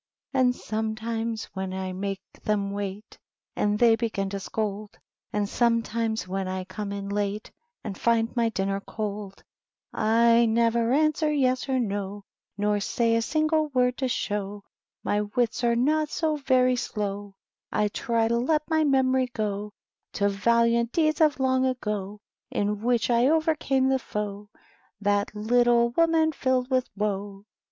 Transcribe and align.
And 0.33 0.55
sometimes 0.55 1.43
when 1.53 1.73
I 1.75 1.93
make 1.93 2.23
them 2.41 2.71
wait 2.71 3.19
And 3.55 3.77
they 3.77 3.95
begin 3.95 4.31
to 4.31 4.39
scold, 4.39 4.97
And 5.31 5.45
somstim^s 5.45 6.25
when 6.25 6.47
I 6.47 6.63
corns 6.65 6.95
in 6.95 7.07
late, 7.07 7.51
And 7.83 7.95
find 7.95 8.35
my 8.35 8.49
dinner 8.49 8.79
cold; 8.81 9.43
I 9.93 10.47
nefver 10.49 10.91
answer 10.91 11.31
yes 11.31 11.69
or 11.69 11.79
no, 11.79 12.25
Not 12.57 12.81
say 12.81 13.15
a 13.15 13.21
single 13.21 13.67
word 13.67 13.95
to 13.99 14.07
show 14.07 14.63
My 15.03 15.21
wits 15.21 15.63
are 15.63 15.75
not 15.75 16.09
so 16.09 16.35
very 16.35 16.75
slow; 16.77 17.35
I 17.71 17.87
try 17.87 18.27
to 18.27 18.37
let 18.39 18.63
m/y 18.71 18.83
memory 18.83 19.27
go 19.27 19.71
To 20.13 20.29
valiant 20.29 20.93
deeds 20.93 21.21
of 21.21 21.39
long 21.39 21.63
ago 21.63 22.21
In 22.49 22.81
which 22.81 23.11
I 23.11 23.27
overcame 23.27 23.87
the 23.89 23.99
foe. 23.99 24.49
That 24.99 25.35
little 25.35 25.91
womun 25.93 26.33
filled 26.33 26.71
with 26.71 26.89
woe. 26.97 27.45